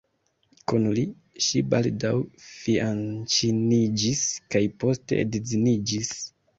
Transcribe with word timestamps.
Kun 0.71 0.87
li, 0.99 1.03
ŝi 1.49 1.61
baldaŭ 1.75 2.15
fianĉiniĝis 2.47 4.27
kaj 4.53 4.67
poste 4.85 5.25
edziniĝis. 5.29 6.17